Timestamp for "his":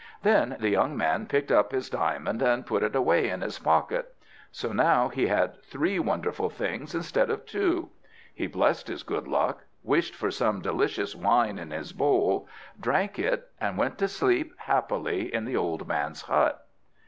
1.71-1.87, 3.41-3.59, 8.87-9.03, 11.69-11.93